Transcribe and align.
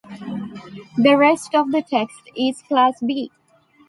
The 0.97 1.15
rest 1.15 1.53
of 1.53 1.71
the 1.71 1.83
text 1.83 2.23
is 2.35 2.63
Class 2.63 2.99
B. 3.05 3.29